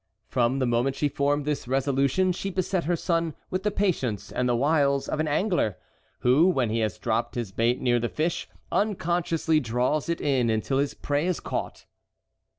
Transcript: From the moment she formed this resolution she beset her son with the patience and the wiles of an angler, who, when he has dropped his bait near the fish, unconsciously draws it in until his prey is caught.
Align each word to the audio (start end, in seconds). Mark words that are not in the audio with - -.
From 0.27 0.57
the 0.57 0.65
moment 0.65 0.95
she 0.95 1.07
formed 1.07 1.45
this 1.45 1.67
resolution 1.67 2.31
she 2.31 2.49
beset 2.49 2.85
her 2.85 2.95
son 2.95 3.35
with 3.51 3.61
the 3.61 3.69
patience 3.69 4.31
and 4.31 4.49
the 4.49 4.55
wiles 4.55 5.07
of 5.07 5.19
an 5.19 5.27
angler, 5.27 5.77
who, 6.21 6.47
when 6.49 6.71
he 6.71 6.79
has 6.79 6.97
dropped 6.97 7.35
his 7.35 7.51
bait 7.51 7.79
near 7.79 7.99
the 7.99 8.09
fish, 8.09 8.49
unconsciously 8.71 9.59
draws 9.59 10.09
it 10.09 10.19
in 10.19 10.49
until 10.49 10.79
his 10.79 10.95
prey 10.95 11.27
is 11.27 11.39
caught. 11.39 11.85